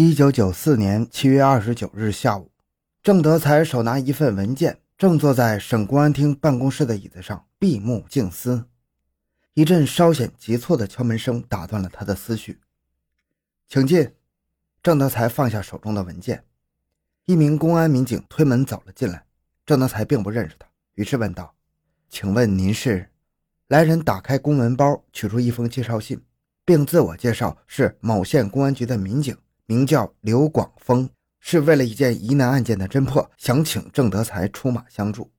[0.00, 2.52] 一九九四年七月二十九日下午，
[3.02, 8.66] 郑德才手拿一份文件，正坐在省公安厅办公室的椅子上闭目静思。
[9.54, 12.60] 一阵稍显急促的敲门声打断了他的思绪。
[13.66, 14.12] 请进。
[14.84, 16.44] 郑德才放下手中的文件，
[17.24, 19.24] 一名公安民警推门走了进来。
[19.66, 21.52] 郑德才并不认识他，于是问道
[22.08, 23.10] ：“请问您是？”
[23.66, 26.22] 来人打开公文包，取出一封介绍信，
[26.64, 29.36] 并自我介绍是某县公安局的民警。
[29.68, 31.10] 名叫刘广峰，
[31.40, 35.30] 是为了一件疑难案件的侦破，想请郑德才出马相助。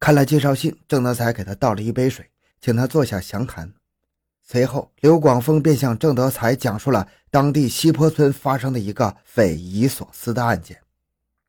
[0.00, 2.28] 看了介绍信，郑德才给他倒了一杯水，
[2.60, 3.72] 请他坐下详谈。
[4.42, 10.82] 随后，刘广峰便向郑德才讲述了当地西坡村发生的一个匪夷所思的案件。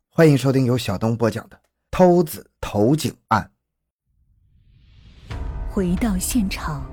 [0.07, 1.57] 欢迎收听由小东播讲的
[1.89, 3.49] 《偷子投井案》。
[5.67, 6.87] 回到现场，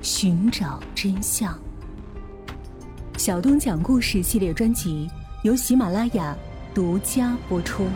[0.00, 1.58] 寻找真相。
[3.18, 5.10] 小东讲故事系列专辑
[5.42, 6.36] 由喜马拉雅
[6.74, 7.88] 独家播出。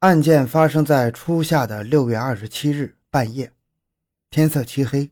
[0.00, 3.52] 案件发生在初夏的六月二十七日半夜，
[4.30, 5.08] 天色漆黑，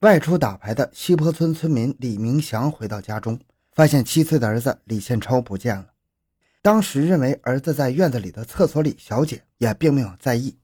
[0.00, 3.40] 外出打牌的西坡村村民李明祥回到家中，
[3.72, 5.86] 发现七岁的儿子李宪超不见了。
[6.60, 10.58] 当时认为儿子在院子里的厕所里，小姐也并没有在意。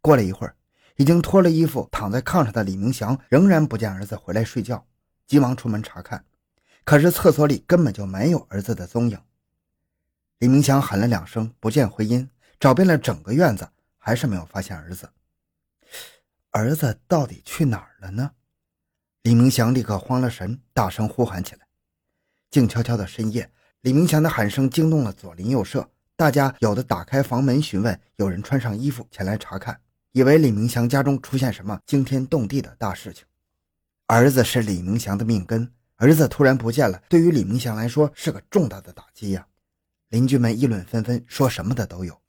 [0.00, 0.54] 过了一会儿，
[0.96, 4.86] 已经脱了衣服躺在炕上的李明祥仍然不见儿子回来睡觉。
[5.30, 6.24] 急忙出门查看，
[6.82, 9.16] 可是厕所里根本就没有儿子的踪影。
[10.38, 12.28] 李明祥喊了两声，不见回音，
[12.58, 15.08] 找遍了整个院子，还是没有发现儿子。
[16.50, 18.32] 儿子到底去哪儿了呢？
[19.22, 21.60] 李明祥立刻慌了神，大声呼喊起来。
[22.50, 23.48] 静悄悄的深夜，
[23.82, 33.24] 李明祥的喊声惊动了左邻右舍，大家有的打开房门询问，有人穿上衣服前来查看，以为李明祥家中出现什么惊天动地的大事情。
[34.10, 39.46] 儿子是李明祥的命根，儿子突然不见了，对于李明祥来说是个重大的打击呀。
[40.08, 42.20] 邻居们议论纷纷，说什么的都有。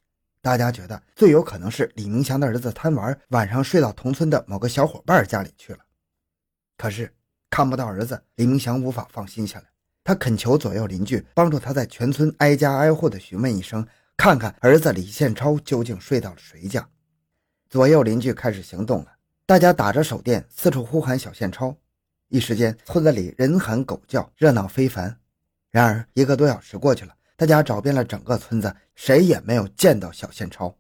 [0.44, 5.80] 大家觉得最有可能是李明祥的儿子贪玩，晚上睡到同村的某个小伙伴家里去了。
[6.78, 7.12] 可是
[7.50, 9.66] 看不到儿子，李明祥无法放心下来。
[10.03, 13.84] 他恳求左右邻居帮助他在全村挨家挨户的询问一声，
[14.16, 16.88] 看看儿子李宪超究竟睡到了谁家。
[17.72, 19.12] 左右邻居开始行动了。
[19.51, 21.75] 大家打着手电，四处呼喊小宪超。
[22.29, 25.17] 一时间，村子里人喊狗叫，热闹非凡。
[25.72, 30.73] 然而，一个多小时过去了，大家找遍了整个村子，谁也没有见到小宪超。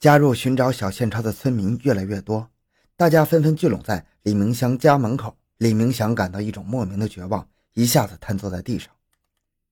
[0.00, 2.48] 加入寻找小宪超的村民越来越多，
[2.96, 5.36] 大家纷纷聚拢在李明祥家门口。
[5.58, 8.90] 李明祥感到一种莫名的绝望，一下子瘫坐在地上。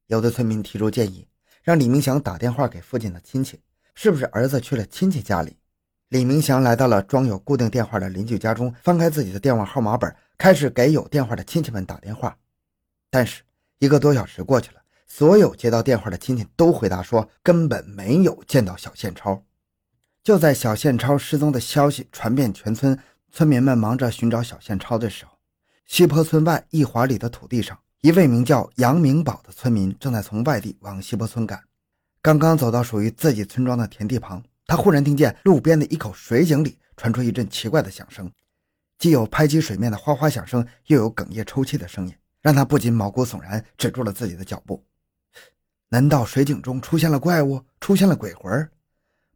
[0.09, 1.27] 有的村民提出建议，
[1.63, 3.59] 让李明祥打电话给附近的亲戚，
[3.95, 5.57] 是不是儿子去了亲戚家里？
[6.09, 12.37] 李明祥来到了装有固定电话的邻居家中，翻开自己的电话号码本，开始给有电话的亲戚们打电话。
[13.11, 13.43] 但是
[13.81, 19.43] 一个多小时过去了，所有接到电话的亲戚都回答说根本没有见到小宪超。
[20.23, 22.97] 就在小宪超失踪的消息传遍全村，
[23.33, 25.33] 村民们忙着寻找小宪超的时候，
[25.87, 31.61] 西坡村外一华里的土地上，一位名叫杨明宝的村民正在从外地往西坡村赶，
[32.23, 34.41] 刚刚走到属于自己村庄的田地旁。
[34.67, 38.31] 他忽然听见路边的一口水井里传出一阵奇怪的响声，
[38.99, 44.85] 既有拍击水面的哗哗响声，又有哽咽抽泣的声音，让他不禁毛骨悚然，止住了自己的脚步。
[45.91, 48.69] 难道水井中出现了怪物，出现了鬼魂？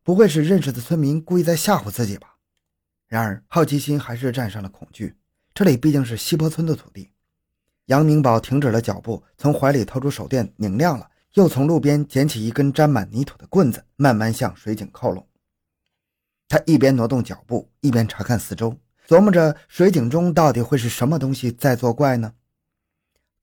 [0.03, 2.35] 不会是认识的村民故意在吓唬自己吧？
[3.07, 5.15] 然而好奇心还是战胜了恐惧。
[5.55, 7.11] 这里毕竟是西坡村的土地。
[7.87, 11.09] 杨明宝停止了脚步，从怀里掏出手电，拧亮了。
[11.35, 15.27] 又从路边捡起一根沾满泥土的棍子，慢慢向水井靠拢。
[16.49, 18.77] 他一边挪动脚步，一边查看四周，
[19.07, 22.35] 琢磨着水井中到底会是什么东西在作怪呢？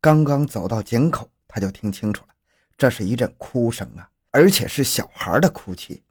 [0.02, 2.34] 刚刚走到井口，他就听清楚了，
[2.78, 6.04] 这是一阵哭声啊，而且是小孩的哭泣。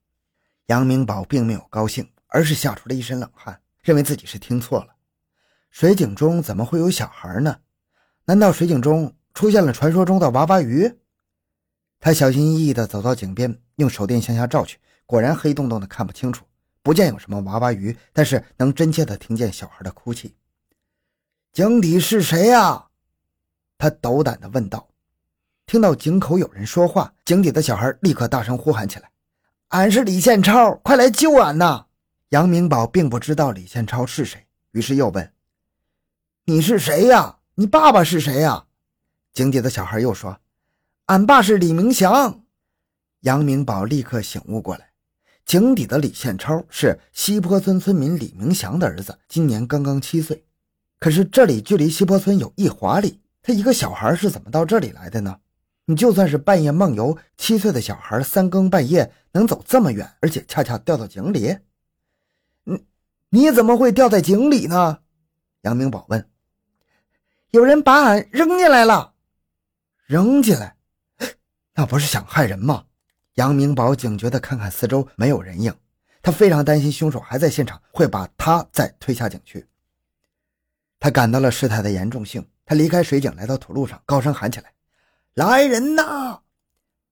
[0.68, 4.96] 杨明宝并没有高兴，而是吓出了一身冷汗，认为自己是听错了。
[5.70, 7.58] 水井中怎么会有小孩呢？
[8.24, 10.90] 难道水井中出现了传说中的娃娃鱼？
[12.06, 16.44] 他小心翼翼地走到井边，用手电向下照去，果然黑洞洞的，看不清楚，
[16.80, 20.36] 不见有什么娃娃鱼，但是能真切地听见小孩的哭泣。
[21.52, 22.86] 井底是谁呀？
[23.76, 24.86] 他斗胆地问道。
[25.66, 29.10] 听到井口有人说话，井底的小孩立刻大声呼喊起来
[29.74, 31.86] ：“俺是李宪超，快来救俺呐！”
[32.30, 35.32] 杨明宝并不知道李宪超是谁，于是又问
[36.46, 37.38] ：“你是谁呀？
[37.56, 38.66] 你爸爸是谁呀？”
[39.34, 40.38] 井底的小孩又说。
[41.06, 42.42] 俺爸是李明祥，
[43.20, 44.90] 杨明宝立刻醒悟过来，
[45.44, 50.44] 井底的李宪超是西坡村村民李明祥的儿子，今年刚刚七岁。
[50.98, 55.38] 可是这里距离西坡村有一华里，他一个小孩是怎么到这里来的呢？
[55.84, 61.56] 你就算是半夜梦游，七岁的小孩三更半夜能走这么远，而且恰恰掉到井里？
[62.64, 62.84] 你
[63.28, 64.98] 你怎么会掉在井里呢？
[65.60, 66.28] 杨明宝问。
[67.52, 69.14] 有人把俺扔进来了。
[70.06, 70.75] 扔进来？
[71.78, 72.84] 那不是想害人吗？
[73.34, 75.74] 杨明宝警觉地看看四周，没有人影。
[76.22, 79.66] 他非常担心凶手还在现场，会把他再推下井去。
[80.98, 84.72] 他感到了事态的严重性，他离开水井，来到土路上，高声喊起来
[85.34, 86.40] ：“来人呐！”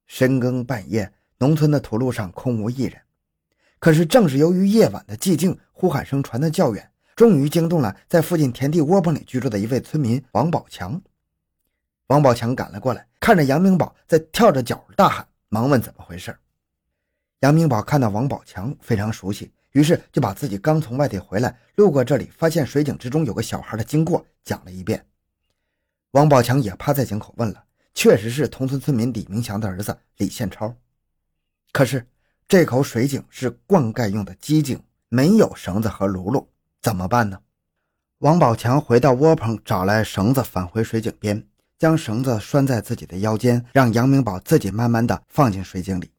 [0.09, 2.99] 深更半夜，农村的土路上空无一人。
[3.79, 11.03] 可是，正是由于夜晚的寂静，呼喊声传得较远，终于惊动了在附近田地窝棚里居住的一位村民王宝强。
[12.09, 16.37] 王宝强赶了过来，看着杨明宝在跳着脚大喊，忙问怎么回事。
[17.41, 25.07] 杨明宝看到王宝强非常熟悉，于是就把自己刚从外地回来，路过这里，发现水井之中有个小孩的经过讲了一遍。
[26.11, 27.65] 王宝强也趴在井口问了，
[27.95, 30.75] 确实是同村村民李明祥的儿子李宪超。
[31.73, 32.07] 可是
[32.47, 36.47] 这口水井是灌溉用的机井，没有绳子和辘轳，
[36.83, 37.41] 怎么办呢？
[38.19, 41.47] 王宝强回到窝棚，找来绳子，返回水井边，
[41.85, 46.11] 将绳子拴在自己的腰间，让杨明宝自己慢慢的放进水井里。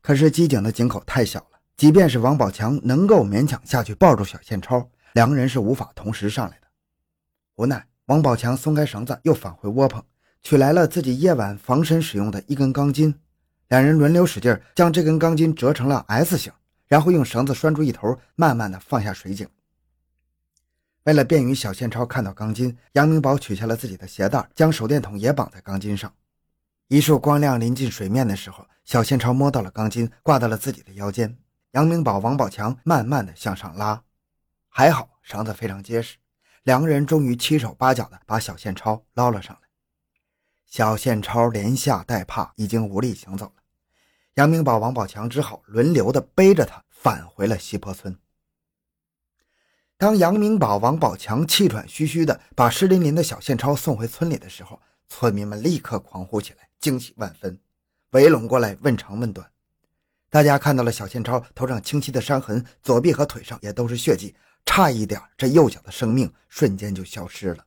[0.00, 6.66] 可是机井的井口太小了，即便是王宝强能够勉强下去抱住小宪超，两个人是无法同时上来的。
[7.56, 10.02] 无奈，王宝强松开绳子，又返回窝棚，
[10.42, 13.14] 取来了自己夜晚防身使用的一根钢筋，
[13.68, 16.50] 两人轮流使劲，将这根钢筋折成了 S 型，
[16.86, 19.46] 然后用绳子拴住一头，慢慢的放下水井。
[21.04, 26.10] 为了便于小宪超看到钢筋，杨明宝取下了自己的鞋带，将手电筒也绑在钢筋上。
[26.88, 31.36] 一束光亮临近水面的时候，小宪超摸到了钢筋，挂到了自己的腰间。
[31.72, 34.02] 杨明宝、王宝强慢慢的向上拉，
[34.68, 36.16] 还好绳子非常结实，
[36.62, 39.68] 两个人终于七手八脚的把小宪超捞了上来。
[40.66, 43.62] 小宪超连吓带怕，已经无力行走了。
[44.36, 48.18] 杨明宝、王宝强只好轮流的背着他返回了西坡村。
[49.96, 56.68] 当杨明宝、王宝强气喘吁吁的把湿淋淋的小宪超送回村里的时候，村民们立刻狂呼起来。
[56.80, 57.58] 惊喜万分，
[58.10, 59.50] 围拢过来问长问短。
[60.28, 64.34] 大家看到了小宪超头上清晰的伤痕，左臂和腿上也都是血迹，
[64.66, 67.64] 差一点这右脚的生命瞬间就消失了。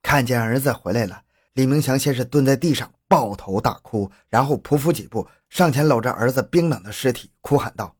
[0.00, 1.22] 看见儿子回来了，
[1.52, 7.94] 李明祥先是蹲在地上抱头大哭，然后匍匐几步上前搂着儿子冰冷的尸体，哭喊道：“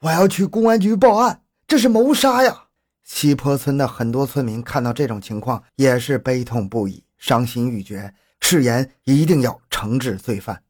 [0.00, 2.64] 我要去公安局报案，这是谋杀呀！”
[3.02, 8.14] 西坡村的很多村民看到这种情况，也是悲痛不已，伤心欲绝。
[8.40, 10.62] 誓言一定要惩治罪犯。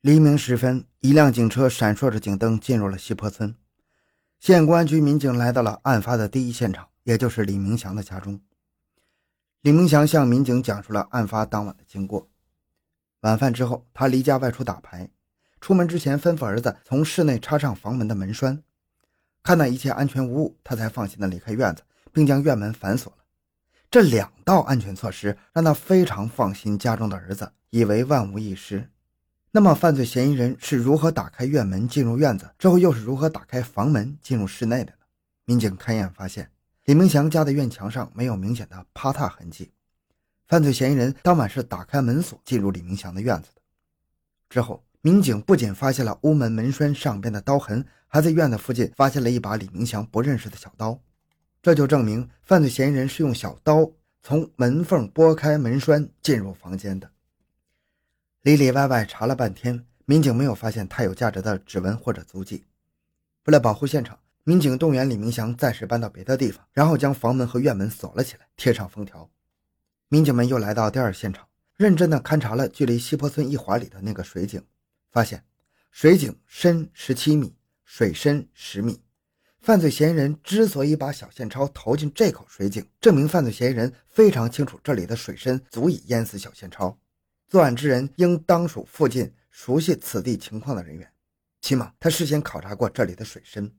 [0.00, 3.54] 黎明时分，一辆警车闪烁着警灯进入了西坡村。
[4.40, 8.40] 县公安局民警来到了案发的第一现场，也就是李明祥的家中。
[9.60, 12.28] 李明祥向民警讲述了案发当晚的经过。
[13.20, 15.08] 晚饭之后，他离家外出打牌，
[15.60, 18.62] 出门之前吩咐儿子从室内插上房门的门栓。
[19.42, 23.18] 看到一切安全无误，他才放心的离开院子，并将院门反锁了。
[23.90, 28.88] 这两道安全措施让他非常放心家中的儿子，以为万无一失。
[29.50, 34.98] 那么，犯罪嫌疑人是如何打开院门进入院子，之后又是如何打开房门进入室内的呢？
[35.44, 36.50] 民警勘验发现，
[36.84, 39.70] 李明祥家的院墙上没有明显的趴踏痕迹，
[40.48, 43.60] 犯罪嫌疑人当晚是打开门锁进入李明祥的院子的。
[44.48, 47.84] 之后，民警不仅发现了屋门门栓上边的刀痕，
[48.14, 51.00] 还在院子附近发现了一把李明祥不认识的小刀。
[51.62, 53.90] 这就证明犯罪嫌疑人是用小刀
[54.22, 57.10] 从门缝拨开门栓进入房间的。
[58.42, 62.66] 里里外外查了半天，民警没有发现太有价值的指纹或者足迹。
[63.46, 69.30] 为了保护现场，民警动员李明祥暂时搬到别的地方，然后将房门和院门锁了起来，贴上封条。
[70.08, 74.62] 民警们又来到第二现场，认真地勘察了距离西坡村一华里的那个水井，
[75.10, 75.42] 发现
[75.90, 77.54] 水井深十七米，
[77.94, 79.02] 水深十米。
[79.60, 86.98] 犯罪嫌疑人之所以把小宪超投进这口水井，证明犯罪嫌疑人非常清楚这里的水深足以淹死小宪超。
[87.48, 91.12] 作案之人应当属附近熟悉此地情况的人员，
[91.60, 93.70] 起码他事先考察过这里的水深。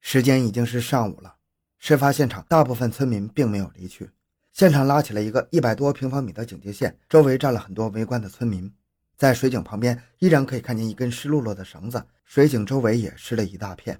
[0.00, 1.36] 时间已经是上午了，
[1.78, 4.08] 事发现场大部分村民并没有离去，
[4.54, 8.72] 现场拉起了一个一百多平方米的警戒线，周围站了很多围观的村民。
[9.16, 13.98] 在水井旁边依然可以看见一根湿漉漉的绳子，水井周围也湿了一大片。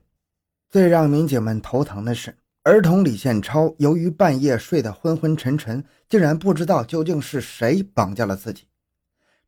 [0.69, 8.67] 最让民警们头疼的是，儿童李宪超由于半夜睡得昏昏沉沉，竟然不知道究竟是谁绑架了自己。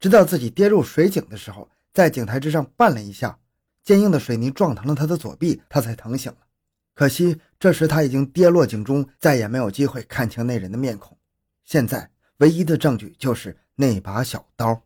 [0.01, 3.39] 直到自己跌入水井的时候，在井台之上绊了一下，
[3.83, 6.39] 坚硬的水泥撞疼了他的左臂，他才疼醒了。
[6.95, 11.19] 可惜这时他已经跌落井中，再也没有机会看清那人的面孔。
[11.65, 12.09] 现在
[12.39, 14.81] 唯一的证据就是那把小刀。